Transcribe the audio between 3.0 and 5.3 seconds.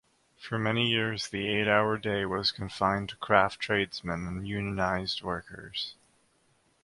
to craft tradesmen and unionised